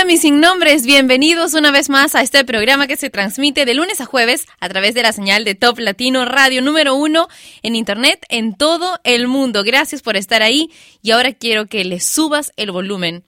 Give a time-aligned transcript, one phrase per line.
[0.00, 3.74] Hola mis sin nombres, bienvenidos una vez más a este programa que se transmite de
[3.74, 7.28] lunes a jueves a través de la señal de Top Latino Radio número uno
[7.62, 9.62] en internet en todo el mundo.
[9.62, 10.70] Gracias por estar ahí
[11.02, 13.24] y ahora quiero que le subas el volumen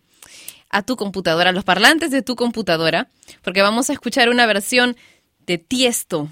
[0.70, 3.08] a tu computadora, a los parlantes de tu computadora,
[3.42, 4.96] porque vamos a escuchar una versión
[5.41, 6.30] de Tiesto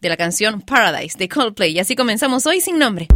[0.00, 1.72] de la canción Paradise de Coldplay.
[1.72, 3.08] Y así comenzamos hoy sin nombre.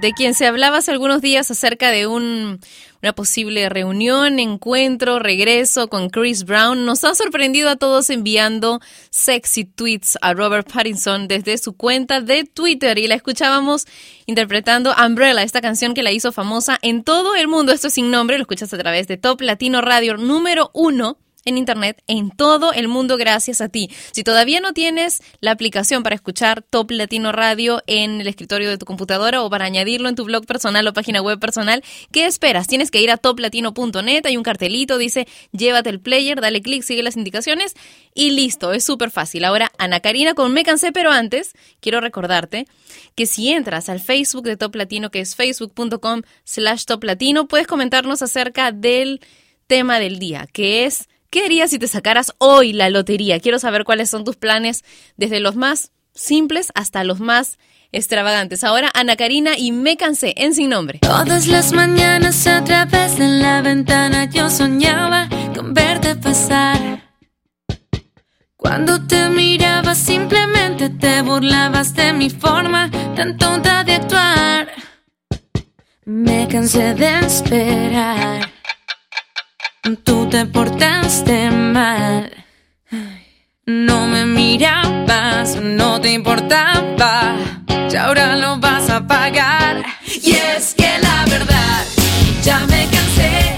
[0.00, 2.60] De quien se hablaba hace algunos días acerca de un,
[3.02, 8.80] una posible reunión, encuentro, regreso con Chris Brown, nos ha sorprendido a todos enviando
[9.10, 13.86] sexy tweets a Robert Pattinson desde su cuenta de Twitter y la escuchábamos
[14.26, 17.72] interpretando Umbrella, esta canción que la hizo famosa en todo el mundo.
[17.72, 21.58] Esto es sin nombre, lo escuchas a través de Top Latino Radio número uno en
[21.58, 23.90] Internet en todo el mundo gracias a ti.
[24.12, 28.78] Si todavía no tienes la aplicación para escuchar Top Latino Radio en el escritorio de
[28.78, 31.82] tu computadora o para añadirlo en tu blog personal o página web personal,
[32.12, 32.66] ¿qué esperas?
[32.66, 37.02] Tienes que ir a toplatino.net, hay un cartelito, dice llévate el player, dale clic, sigue
[37.02, 37.74] las indicaciones
[38.14, 39.44] y listo, es súper fácil.
[39.44, 42.66] Ahora, Ana Karina con Me Cansé, pero antes quiero recordarte
[43.14, 47.66] que si entras al Facebook de Top Latino, que es facebook.com slash Top Latino, puedes
[47.66, 49.20] comentarnos acerca del
[49.66, 53.38] tema del día, que es ¿Qué harías si te sacaras hoy la lotería?
[53.38, 54.84] Quiero saber cuáles son tus planes,
[55.16, 57.56] desde los más simples hasta los más
[57.92, 58.64] extravagantes.
[58.64, 60.98] Ahora Ana Karina y Me Cansé en Sin Nombre.
[60.98, 67.14] Todas las mañanas a través de la ventana yo soñaba con verte pasar.
[68.56, 74.68] Cuando te miraba simplemente te burlabas de mi forma tan tonta de actuar.
[76.04, 78.59] Me cansé de esperar
[79.96, 82.30] tú te portaste mal.
[83.66, 87.36] No me mirabas, no te importaba,
[87.90, 89.84] y ahora lo vas a pagar.
[90.06, 91.84] Y es que la verdad,
[92.42, 93.56] ya me cansé.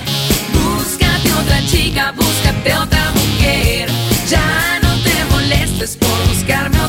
[0.53, 3.89] Búscate otra chica, búscate otra mujer.
[4.29, 6.82] Ya no te molestes por buscarme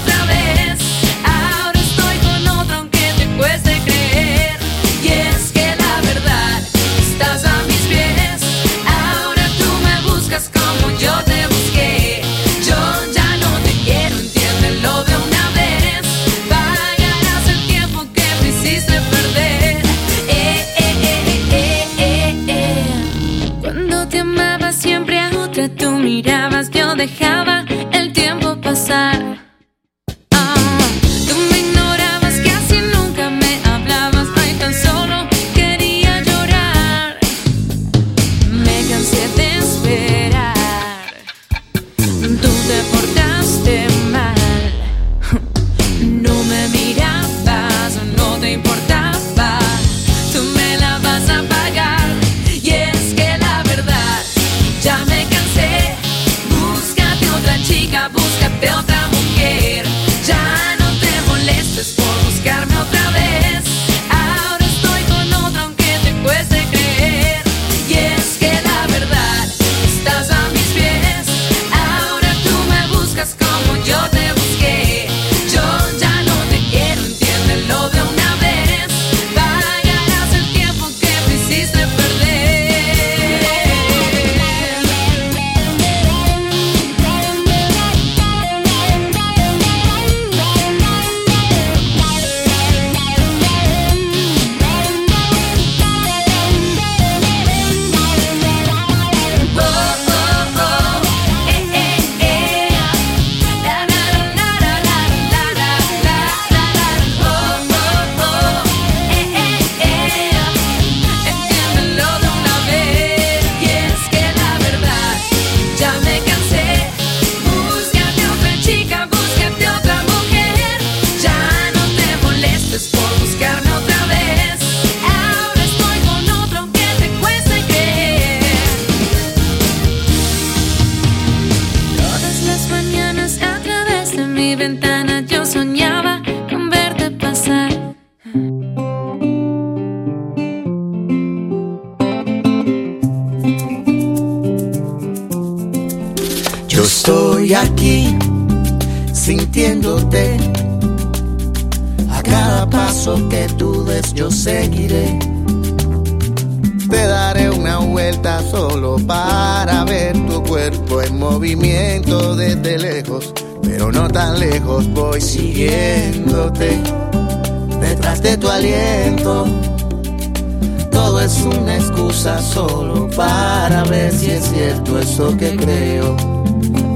[172.23, 176.15] solo para ver si es cierto eso que creo.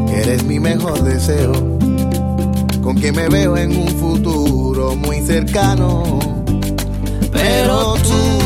[0.07, 1.51] Que eres mi mejor deseo,
[2.81, 6.19] con que me veo en un futuro muy cercano.
[7.31, 8.36] Pero tú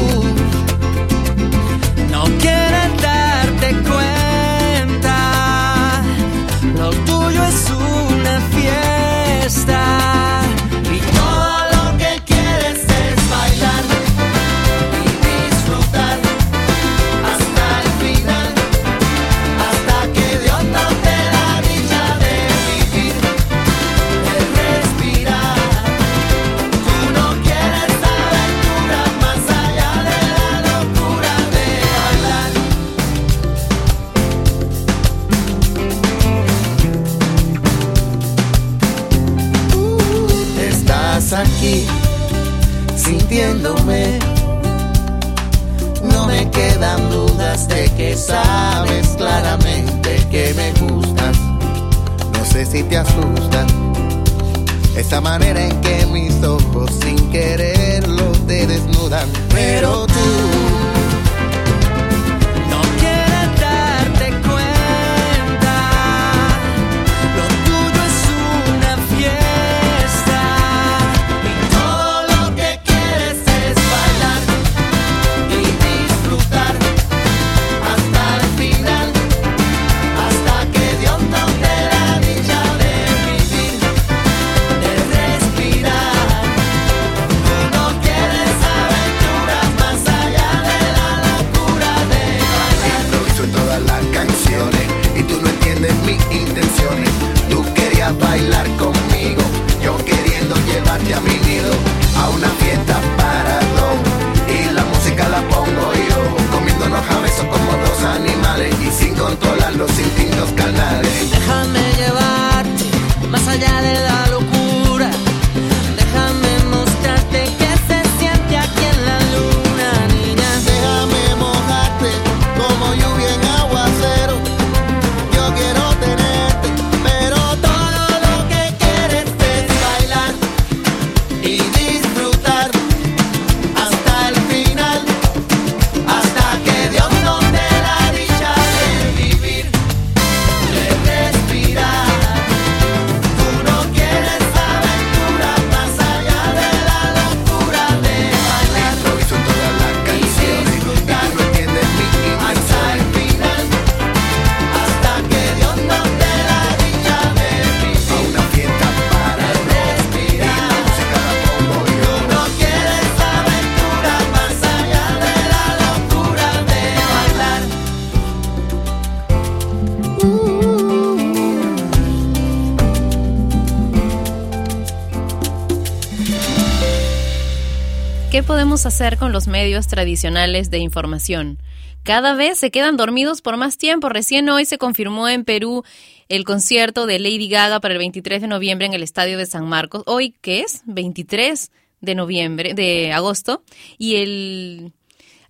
[178.86, 181.60] hacer con los medios tradicionales de información?
[182.04, 184.10] Cada vez se quedan dormidos por más tiempo.
[184.10, 185.84] Recién hoy se confirmó en Perú
[186.30, 189.68] el concierto de Lady Gaga para el 23 de noviembre en el Estadio de San
[189.68, 190.04] Marcos.
[190.06, 190.82] Hoy, ¿qué es?
[190.86, 193.64] 23 de noviembre, de agosto.
[194.00, 194.94] Y el,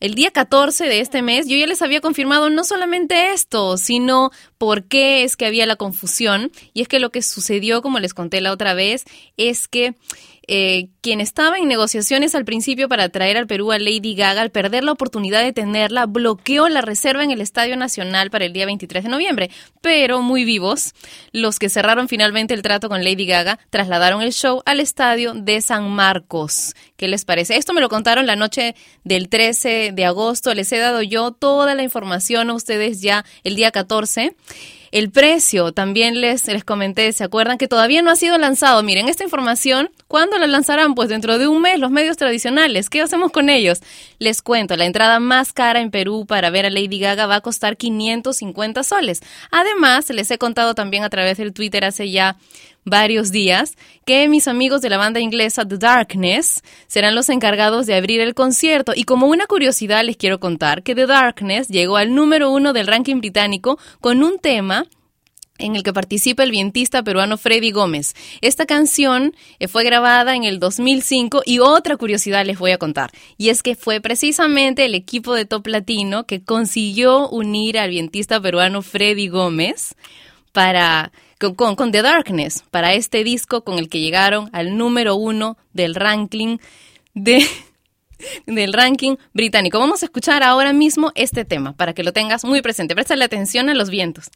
[0.01, 4.31] el día 14 de este mes yo ya les había confirmado no solamente esto, sino
[4.57, 6.51] por qué es que había la confusión.
[6.73, 9.05] Y es que lo que sucedió, como les conté la otra vez,
[9.37, 9.95] es que
[10.53, 14.51] eh, quien estaba en negociaciones al principio para traer al Perú a Lady Gaga, al
[14.51, 18.65] perder la oportunidad de tenerla, bloqueó la reserva en el Estadio Nacional para el día
[18.65, 19.49] 23 de noviembre.
[19.79, 20.93] Pero muy vivos,
[21.31, 25.61] los que cerraron finalmente el trato con Lady Gaga trasladaron el show al Estadio de
[25.61, 26.75] San Marcos.
[26.97, 27.55] ¿Qué les parece?
[27.55, 30.53] Esto me lo contaron la noche del 13 de agosto.
[30.53, 34.35] Les he dado yo toda la información a ustedes ya el día 14.
[34.91, 38.83] El precio, también les, les comenté, ¿se acuerdan que todavía no ha sido lanzado?
[38.83, 40.95] Miren, esta información, ¿cuándo la lanzarán?
[40.95, 42.89] Pues dentro de un mes, los medios tradicionales.
[42.89, 43.79] ¿Qué hacemos con ellos?
[44.19, 47.41] Les cuento, la entrada más cara en Perú para ver a Lady Gaga va a
[47.41, 49.21] costar 550 soles.
[49.49, 52.35] Además, les he contado también a través del Twitter hace ya
[52.85, 57.95] varios días que mis amigos de la banda inglesa The Darkness serán los encargados de
[57.95, 58.93] abrir el concierto.
[58.95, 62.87] Y como una curiosidad les quiero contar que The Darkness llegó al número uno del
[62.87, 64.85] ranking británico con un tema
[65.61, 68.15] en el que participa el vientista peruano Freddy Gómez.
[68.41, 73.11] Esta canción eh, fue grabada en el 2005 y otra curiosidad les voy a contar,
[73.37, 78.41] y es que fue precisamente el equipo de Top Latino que consiguió unir al vientista
[78.41, 79.95] peruano Freddy Gómez
[80.51, 81.11] para
[81.41, 86.57] con, The Darkness para este disco con el que llegaron al número uno del ranking
[87.13, 87.45] de,
[88.45, 89.79] del ranking británico.
[89.79, 92.95] Vamos a escuchar ahora mismo este tema para que lo tengas muy presente.
[92.95, 94.29] Préstale atención a los vientos.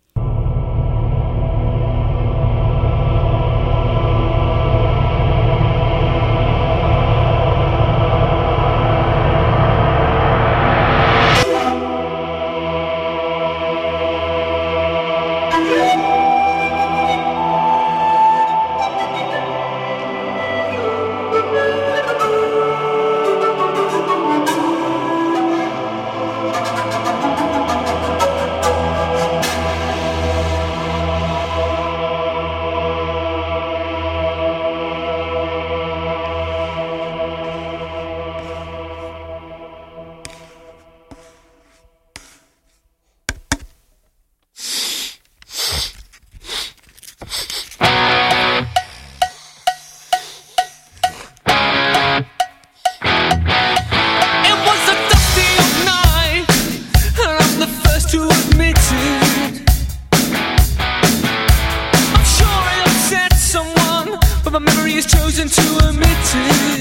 [65.36, 66.75] chosen to admit it.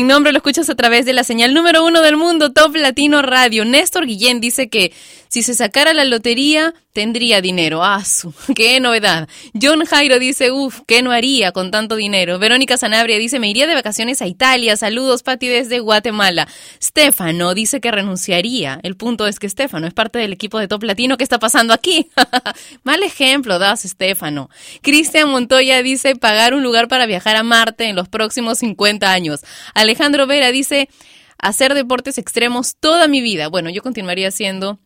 [0.00, 3.20] Sin nombre lo escuchas a través de la señal número uno del mundo, Top Latino
[3.20, 3.66] Radio.
[3.66, 4.94] Néstor Guillén dice que
[5.30, 7.84] si se sacara la lotería, tendría dinero.
[7.84, 8.02] ¡Ah!
[8.56, 9.28] ¡Qué novedad!
[9.60, 12.40] John Jairo dice, uff, ¿qué no haría con tanto dinero?
[12.40, 14.76] Verónica Sanabria dice, me iría de vacaciones a Italia.
[14.76, 16.48] Saludos, Pati, desde Guatemala.
[16.82, 18.80] Stefano dice que renunciaría.
[18.82, 21.16] El punto es que Stefano es parte del equipo de Top Latino.
[21.16, 22.10] ¿Qué está pasando aquí?
[22.82, 24.50] Mal ejemplo das, Stefano.
[24.82, 29.42] Cristian Montoya dice, pagar un lugar para viajar a Marte en los próximos 50 años.
[29.74, 30.88] Alejandro Vera dice,
[31.38, 33.46] hacer deportes extremos toda mi vida.
[33.46, 34.80] Bueno, yo continuaría haciendo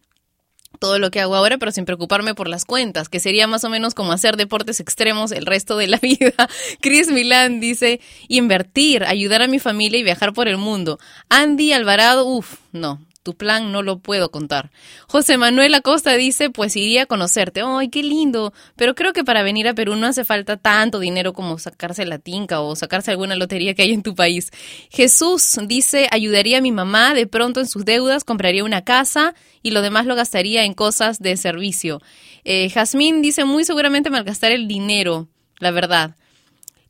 [0.78, 3.70] todo lo que hago ahora, pero sin preocuparme por las cuentas, que sería más o
[3.70, 6.48] menos como hacer deportes extremos el resto de la vida.
[6.80, 10.98] Chris Milán dice, invertir, ayudar a mi familia y viajar por el mundo.
[11.28, 14.70] Andy Alvarado, uff, no, tu plan no lo puedo contar.
[15.08, 17.62] José Manuel Acosta dice, pues iría a conocerte.
[17.64, 18.52] ¡Ay, qué lindo!
[18.76, 22.18] Pero creo que para venir a Perú no hace falta tanto dinero como sacarse la
[22.18, 24.52] tinca o sacarse alguna lotería que hay en tu país.
[24.90, 29.70] Jesús dice, ayudaría a mi mamá de pronto en sus deudas, compraría una casa y
[29.70, 32.02] lo demás lo gastaría en cosas de servicio.
[32.44, 36.14] Eh, Jazmín dice, muy seguramente malgastar el dinero, la verdad.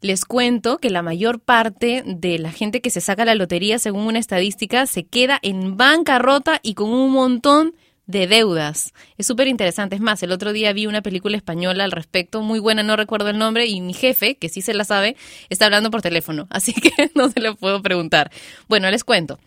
[0.04, 4.02] Les cuento que la mayor parte de la gente que se saca la lotería, según
[4.02, 7.72] una estadística, se queda en bancarrota y con un montón
[8.04, 8.92] de deudas.
[9.16, 9.96] Es súper interesante.
[9.96, 13.30] Es más, el otro día vi una película española al respecto, muy buena, no recuerdo
[13.30, 15.16] el nombre, y mi jefe, que sí se la sabe,
[15.48, 18.30] está hablando por teléfono, así que no se lo puedo preguntar.
[18.68, 19.38] Bueno, les cuento.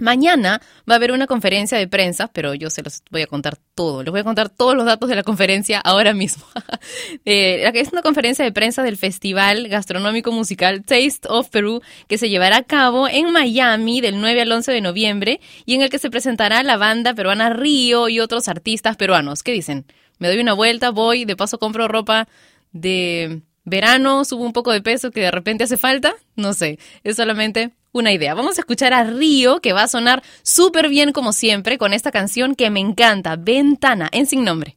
[0.00, 3.58] Mañana va a haber una conferencia de prensa, pero yo se los voy a contar
[3.74, 4.02] todo.
[4.02, 6.44] Les voy a contar todos los datos de la conferencia ahora mismo.
[7.24, 12.30] eh, es una conferencia de prensa del Festival Gastronómico Musical Taste of Peru que se
[12.30, 15.98] llevará a cabo en Miami del 9 al 11 de noviembre y en el que
[15.98, 19.42] se presentará la banda peruana Río y otros artistas peruanos.
[19.42, 19.84] ¿Qué dicen?
[20.18, 22.28] Me doy una vuelta, voy, de paso compro ropa
[22.72, 26.14] de verano, subo un poco de peso que de repente hace falta.
[26.36, 28.34] No sé, es solamente una idea.
[28.34, 32.10] Vamos a escuchar a Río, que va a sonar súper bien como siempre, con esta
[32.10, 34.76] canción que me encanta, Ventana, en sin nombre.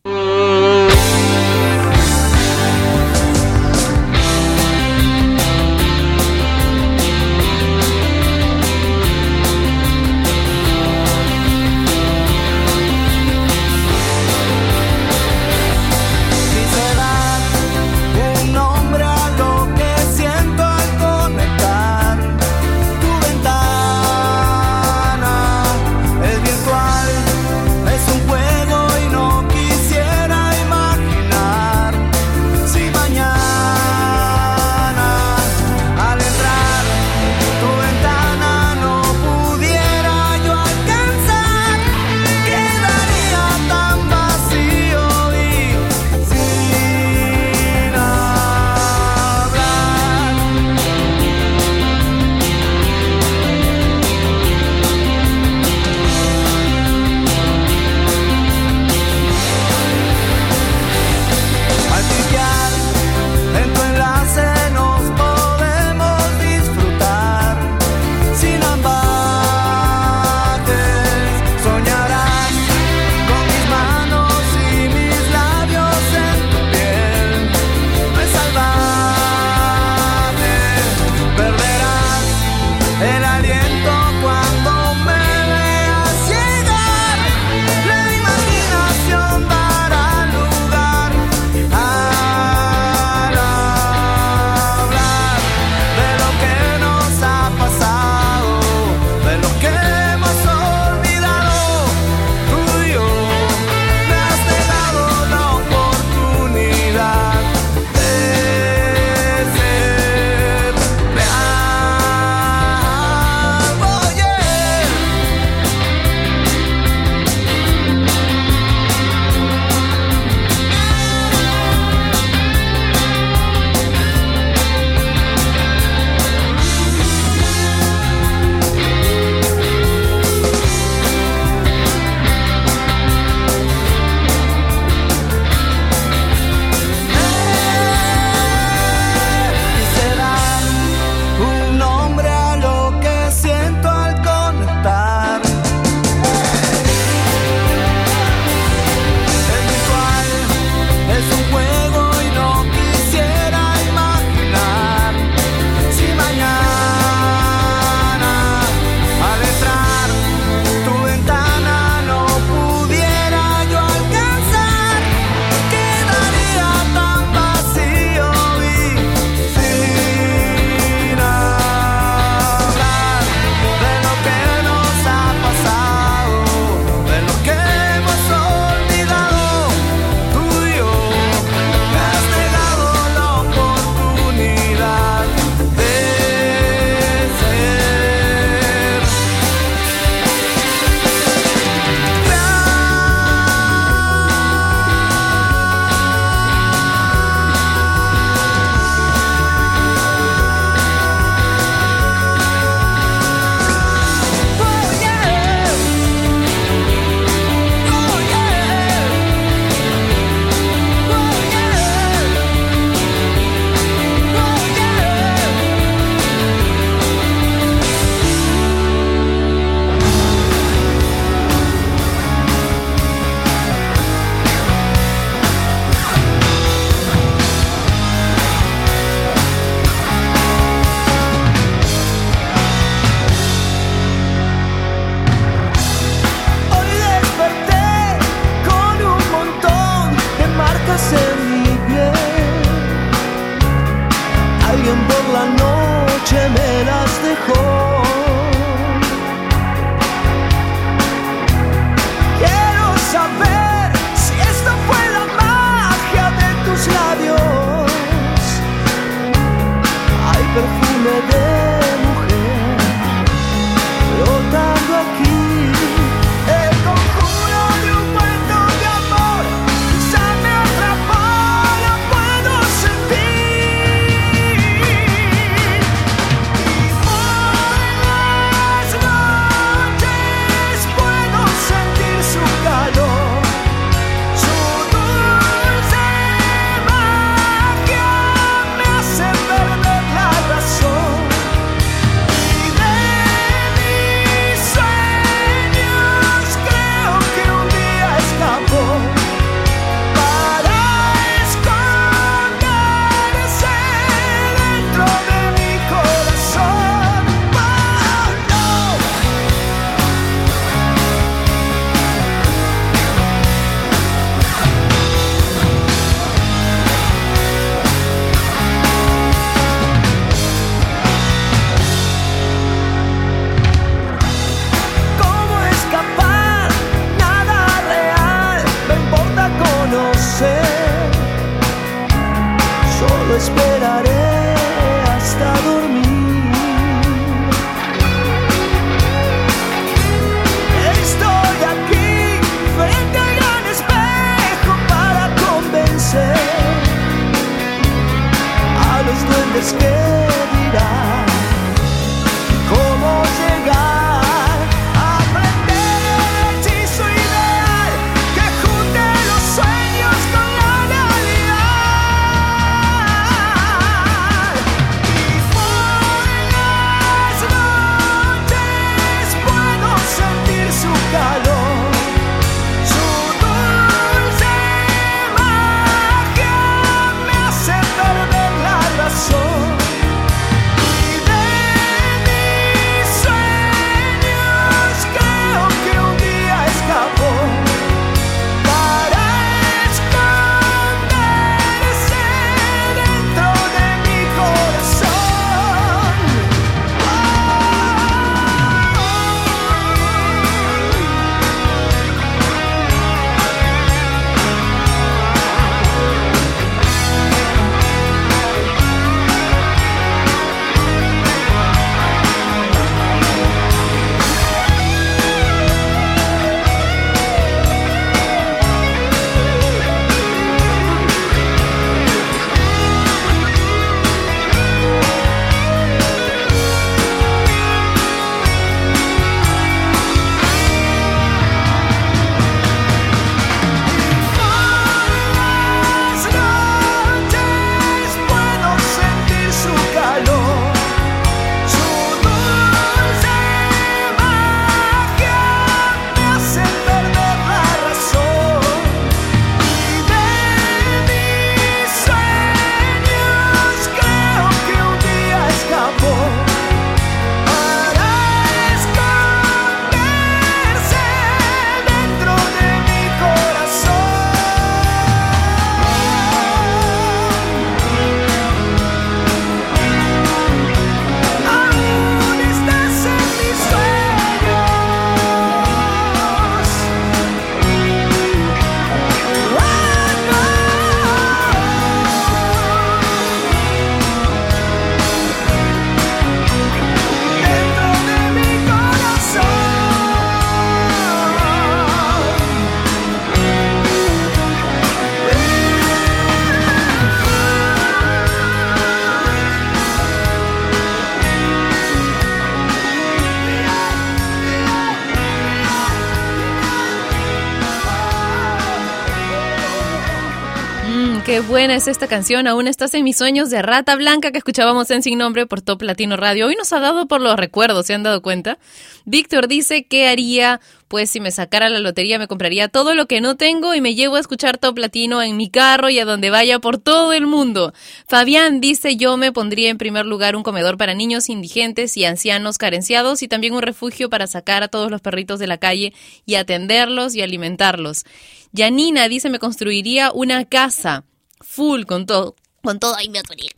[511.75, 512.47] Es esta canción.
[512.47, 515.81] Aún estás en mis sueños de Rata Blanca que escuchábamos en Sin Nombre por Top
[515.81, 516.47] Latino Radio.
[516.47, 518.57] Hoy nos ha dado por los recuerdos, ¿se han dado cuenta?
[519.03, 523.19] Víctor dice que haría, pues si me sacara la lotería me compraría todo lo que
[523.19, 526.29] no tengo y me llevo a escuchar Top Latino en mi carro y a donde
[526.29, 527.73] vaya por todo el mundo.
[528.07, 532.57] Fabián dice yo me pondría en primer lugar un comedor para niños indigentes y ancianos
[532.57, 535.93] carenciados y también un refugio para sacar a todos los perritos de la calle
[536.25, 538.05] y atenderlos y alimentarlos.
[538.53, 541.03] Yanina dice me construiría una casa
[541.45, 543.51] full con todo, con todo ahí me atoría.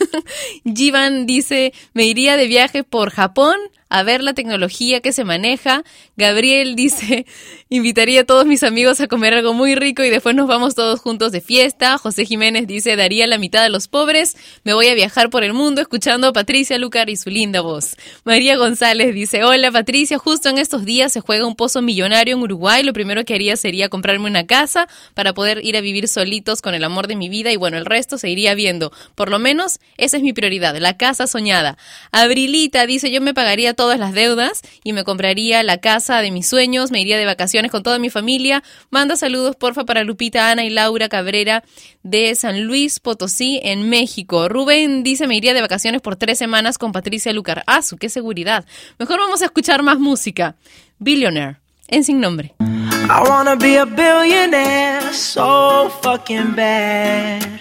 [0.64, 3.56] Jivan dice, me iría de viaje por Japón
[3.88, 5.84] a ver la tecnología que se maneja.
[6.16, 7.26] Gabriel dice,
[7.68, 11.00] invitaría a todos mis amigos a comer algo muy rico y después nos vamos todos
[11.00, 11.98] juntos de fiesta.
[11.98, 14.36] José Jiménez dice, daría la mitad a los pobres.
[14.64, 17.96] Me voy a viajar por el mundo escuchando a Patricia Lucar y su linda voz.
[18.24, 22.42] María González dice, hola Patricia, justo en estos días se juega un pozo millonario en
[22.42, 22.82] Uruguay.
[22.82, 26.74] Lo primero que haría sería comprarme una casa para poder ir a vivir solitos con
[26.74, 28.92] el amor de mi vida y bueno, el resto se iría viendo.
[29.14, 31.78] Por lo menos esa es mi prioridad, la casa soñada.
[32.10, 36.48] Abrilita dice, yo me pagaría todas las deudas y me compraría la casa de mis
[36.48, 38.62] sueños, me iría de vacaciones con toda mi familia.
[38.90, 41.62] Manda saludos, porfa, para Lupita, Ana y Laura Cabrera
[42.02, 44.48] de San Luis Potosí, en México.
[44.48, 47.62] Rubén dice, me iría de vacaciones por tres semanas con Patricia Lucar.
[47.66, 48.64] Ah, su, qué seguridad.
[48.98, 50.56] Mejor vamos a escuchar más música.
[50.98, 51.58] Billionaire,
[51.88, 52.54] en sin nombre.
[52.60, 57.60] I wanna be a billionaire so fucking bad.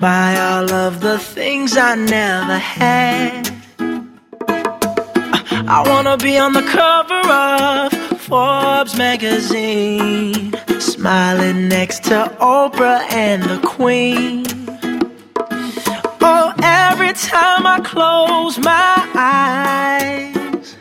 [0.00, 3.55] Buy all of the things I never had.
[5.68, 13.58] I wanna be on the cover of Forbes magazine, smiling next to Oprah and the
[13.66, 14.46] Queen.
[16.20, 20.76] Oh, every time I close my eyes,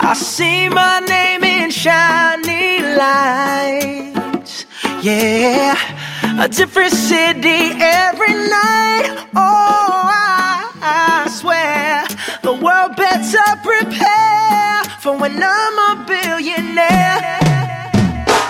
[0.00, 4.66] I see my name in shiny lights.
[5.02, 5.74] Yeah,
[6.38, 9.26] a different city every night.
[9.34, 12.05] Oh, I, I swear
[12.42, 17.45] the world better prepare for when I'm a billionaire.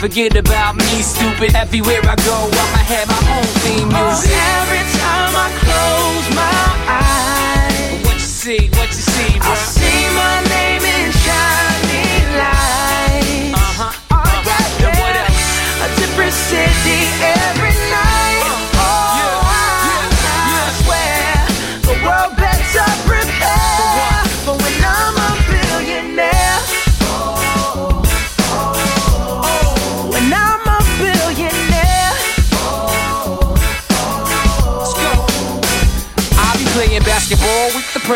[0.00, 1.54] forget about me, stupid.
[1.54, 4.32] Everywhere I go, I'ma have my own theme Oh, music.
[4.32, 7.03] every time I close my eyes,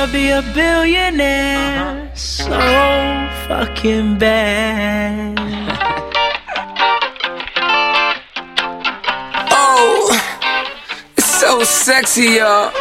[0.00, 2.58] wanna be a billionaire so
[3.48, 5.38] fucking bad.
[9.52, 10.10] Oh,
[11.16, 12.72] it's so sexy, y'all.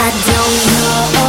[0.00, 1.27] I don't know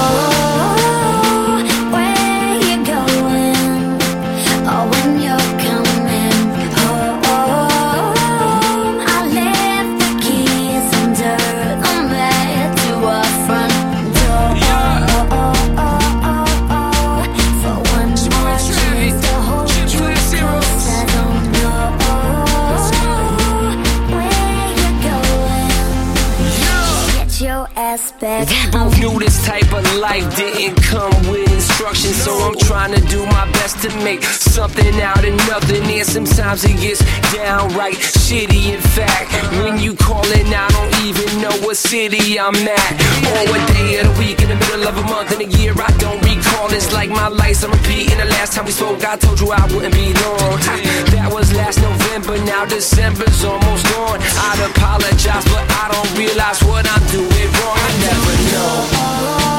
[30.69, 35.23] didn't come with instructions, so I'm trying to do my best to make something out
[35.25, 35.83] of nothing.
[35.83, 37.01] And sometimes it gets
[37.33, 38.73] downright shitty.
[38.73, 42.91] In fact, when you callin', I don't even know what city I'm at,
[43.25, 45.73] or what day of the week, in the middle of a month, in a year.
[45.75, 46.71] I don't recall.
[46.73, 48.11] It's like my life's on repeat.
[48.11, 50.57] And the last time we spoke, I told you I wouldn't be long.
[50.69, 50.75] Ha,
[51.11, 52.37] That was last November.
[52.45, 54.19] Now December's almost gone.
[54.21, 57.77] I'd apologize, but I don't realize what I'm doing wrong.
[57.77, 59.58] I never know.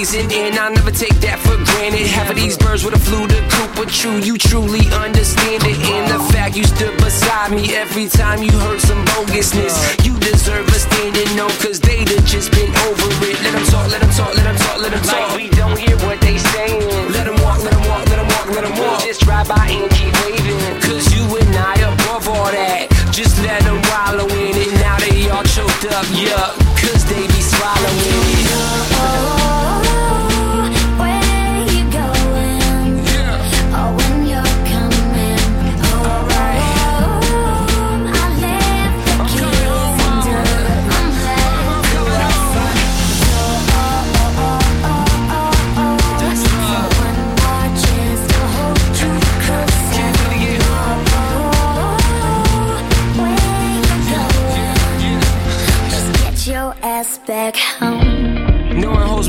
[0.00, 2.08] and I never take that for granted.
[2.08, 5.76] Half of these birds would have flew the coop, but true, you truly understand it.
[5.76, 9.76] And the fact you stood beside me every time you heard some bogusness.
[10.00, 13.44] You deserve a standing no, cause they'd have just been over it.
[13.44, 15.20] Let them talk, let them talk, let them talk, let them talk.
[15.20, 16.80] Like we don't hear what they saying.
[17.12, 19.04] Let them walk, let them walk, let them walk, let them walk.
[19.04, 22.88] Just drive by and keep waving, cause you and I above all that.
[23.12, 26.56] Just let them wallow in it, now they all choked up, yup.
[26.56, 26.69] ass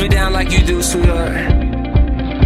[0.01, 1.53] me down like you do, sweetheart.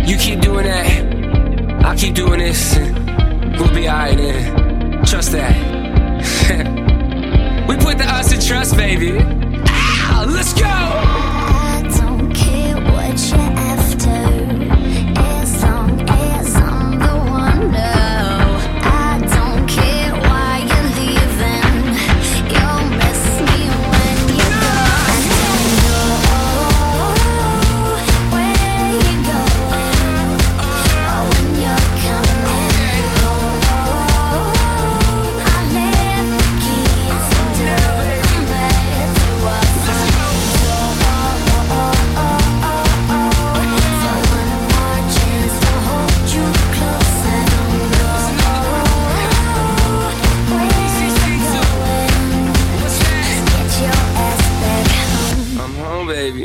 [0.07, 2.75] You keep doing that, I'll keep doing this.
[2.75, 5.05] and We'll be alright then.
[5.05, 5.55] Trust that.
[7.69, 9.17] we put the us in trust, baby.
[9.19, 11.24] Ow, let's go!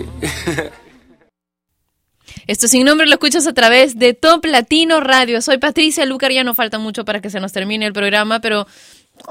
[2.46, 5.40] Esto sin nombre lo escuchas a través de Top Latino Radio.
[5.40, 8.66] Soy Patricia Lucar, ya no falta mucho para que se nos termine el programa, pero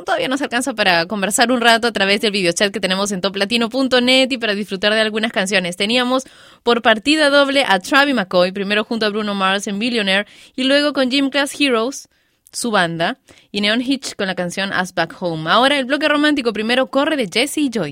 [0.06, 4.32] todavía nos alcanza para conversar un rato a través del videochat que tenemos en toplatino.net
[4.32, 5.76] y para disfrutar de algunas canciones.
[5.76, 6.24] Teníamos
[6.64, 10.94] por partida doble a Travis McCoy, primero junto a Bruno Mars en Billionaire y luego
[10.94, 12.08] con Gym Class Heroes,
[12.52, 13.18] su banda,
[13.52, 15.50] y Neon Hitch con la canción Us Back Home.
[15.50, 17.92] Ahora el bloque romántico primero corre de Jesse y Joy.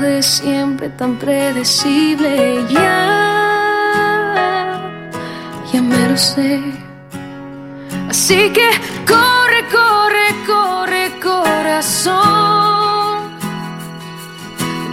[0.31, 2.63] siempre tan predecible.
[2.69, 3.01] Ya,
[5.71, 6.61] ya me lo sé.
[8.09, 8.69] Así que
[9.13, 12.21] corre, corre, corre, corazón.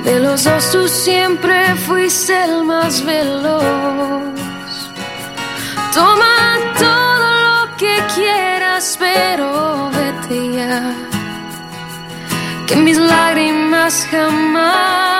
[0.04, 3.62] De los dos tú siempre fuiste el más veloz.
[5.94, 6.36] Toma
[6.84, 11.08] todo lo que quieras, pero vete ya
[12.68, 15.17] que mis lágrimas jamás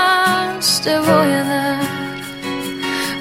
[0.82, 1.80] te voy a dar.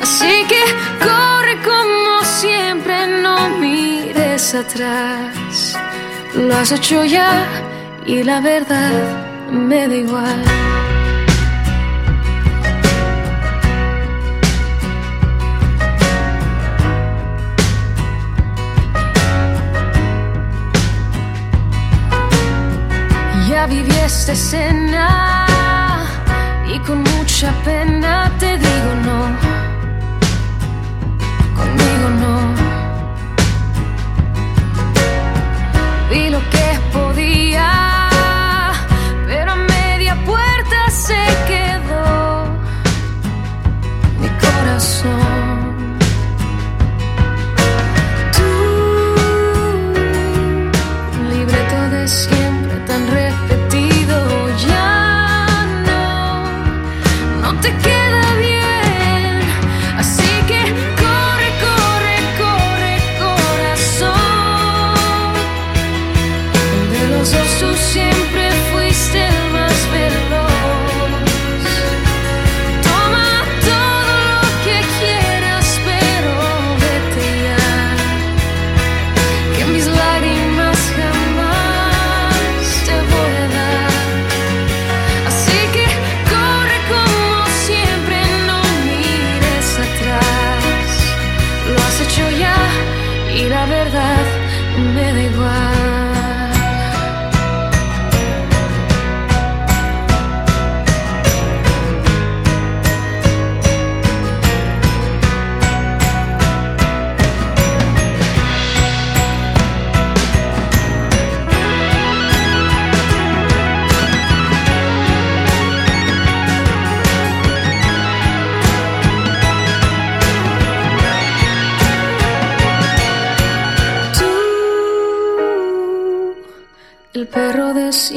[0.01, 0.63] Así que
[0.99, 5.77] corre como siempre, no mires atrás.
[6.35, 7.45] Lo has hecho ya
[8.05, 8.91] y la verdad
[9.51, 10.43] me da igual.
[23.49, 24.35] Ya viví esta
[27.39, 29.46] mucha pena te digo no.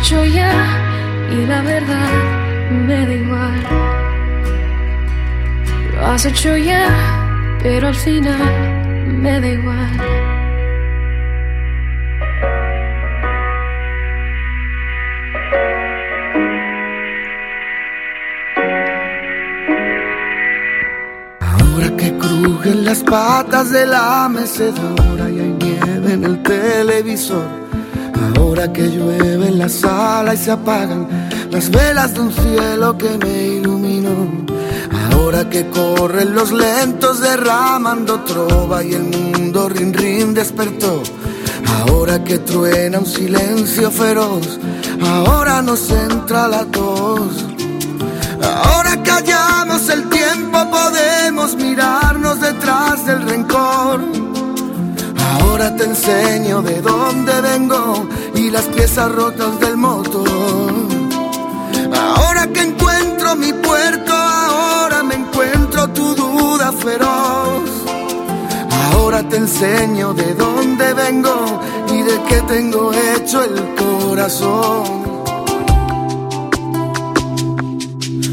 [0.00, 0.52] Hecho ya
[1.30, 2.10] y la verdad
[2.86, 3.62] me da igual.
[5.94, 6.86] Lo has hecho ya,
[7.62, 8.40] pero al final
[9.06, 10.00] me da igual.
[21.40, 27.67] Ahora que crujen las patas de la mecedora y hay nieve en el televisor.
[28.38, 31.08] Ahora que llueve en la sala y se apagan
[31.50, 34.46] las velas de un cielo que me iluminó.
[35.12, 41.02] Ahora que corren los lentos derramando trova y el mundo rin rin despertó.
[41.80, 44.58] Ahora que truena un silencio feroz,
[45.02, 47.44] ahora nos entra la tos.
[48.64, 54.00] Ahora que hallamos el tiempo podemos mirarnos detrás del rencor.
[55.40, 58.08] Ahora te enseño de dónde vengo
[58.50, 60.70] las piezas rotas del motor.
[62.16, 67.70] Ahora que encuentro mi puerto, ahora me encuentro tu duda feroz.
[68.92, 71.60] Ahora te enseño de dónde vengo
[71.92, 74.84] y de qué tengo hecho el corazón.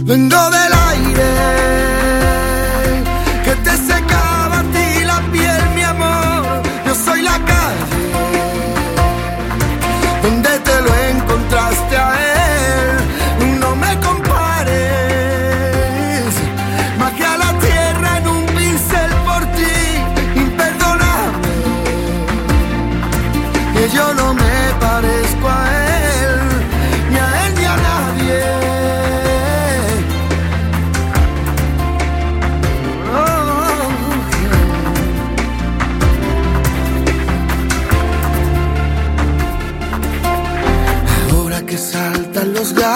[0.06, 1.85] Vengo del aire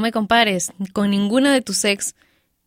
[0.00, 2.14] No me compares con ninguna de tus ex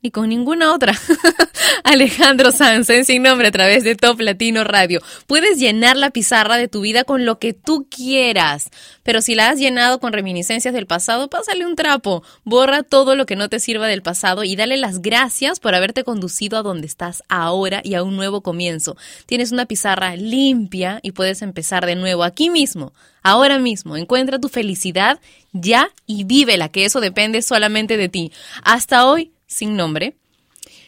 [0.04, 0.94] ni con ninguna otra.
[1.86, 5.02] Alejandro Sanz, en sin nombre a través de Top Latino Radio.
[5.28, 8.70] Puedes llenar la pizarra de tu vida con lo que tú quieras,
[9.04, 13.26] pero si la has llenado con reminiscencias del pasado, pásale un trapo, borra todo lo
[13.26, 16.88] que no te sirva del pasado y dale las gracias por haberte conducido a donde
[16.88, 18.98] estás ahora y a un nuevo comienzo.
[19.26, 22.92] Tienes una pizarra limpia y puedes empezar de nuevo aquí mismo.
[23.24, 25.20] Ahora mismo, encuentra tu felicidad
[25.54, 28.34] ya y vívela, que eso depende solamente de ti.
[28.64, 30.16] Hasta hoy, sin nombre.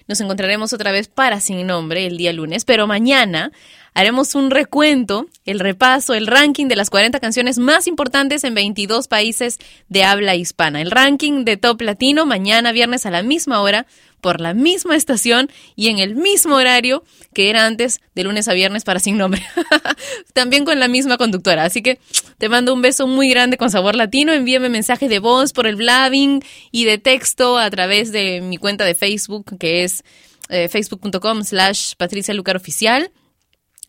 [0.08, 3.52] Nos encontraremos otra vez para Sin Nombre el día lunes, pero mañana
[3.96, 9.08] haremos un recuento, el repaso, el ranking de las 40 canciones más importantes en 22
[9.08, 9.58] países
[9.90, 10.82] de habla hispana.
[10.82, 13.88] El ranking de Top Latino mañana viernes a la misma hora
[14.26, 18.54] por la misma estación y en el mismo horario que era antes de lunes a
[18.54, 19.46] viernes para Sin Nombre.
[20.34, 21.64] También con la misma conductora.
[21.64, 22.00] Así que
[22.40, 24.34] te mando un beso muy grande con sabor latino.
[24.34, 28.84] Envíame mensaje de voz por el blabbing y de texto a través de mi cuenta
[28.84, 30.04] de Facebook que es
[30.50, 33.12] eh, facebook.com slash Patricia Lucar Oficial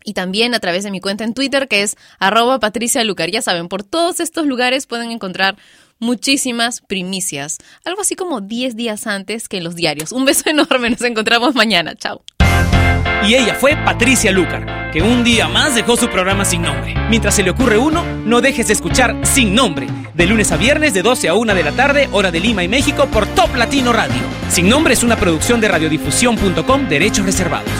[0.05, 3.31] y también a través de mi cuenta en Twitter que es arroba Patricia Lucar.
[3.31, 5.57] Ya saben, por todos estos lugares pueden encontrar
[5.99, 10.13] muchísimas primicias, algo así como 10 días antes que en los diarios.
[10.13, 12.23] Un beso enorme, nos encontramos mañana, chao.
[13.27, 16.95] Y ella fue Patricia Lucar, que un día más dejó su programa sin nombre.
[17.09, 20.95] Mientras se le ocurre uno, no dejes de escuchar Sin Nombre, de lunes a viernes
[20.95, 23.93] de 12 a 1 de la tarde, hora de Lima y México, por Top Latino
[23.93, 24.21] Radio.
[24.49, 27.71] Sin Nombre es una producción de radiodifusión.com, derechos reservados.